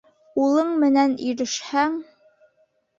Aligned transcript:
Улың 0.45 0.71
менән 0.85 1.15
ирешһәң 1.29 2.03